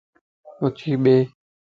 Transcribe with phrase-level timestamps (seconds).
[0.63, 1.15] اُڇي بي